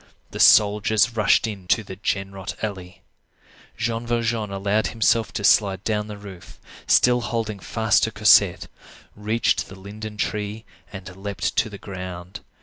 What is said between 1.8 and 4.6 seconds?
the Genrot alley. Jean Valjean